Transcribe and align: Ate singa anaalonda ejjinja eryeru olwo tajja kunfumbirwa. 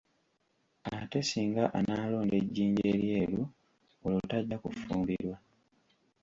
Ate 0.97 1.19
singa 1.29 1.63
anaalonda 1.77 2.35
ejjinja 2.41 2.83
eryeru 2.93 3.41
olwo 4.05 4.19
tajja 4.29 4.55
kunfumbirwa. 4.61 5.35